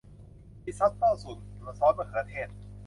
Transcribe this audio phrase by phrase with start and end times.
[0.65, 1.43] ริซอตโต้สูตร
[1.79, 2.47] ซอสมะเขือเทศ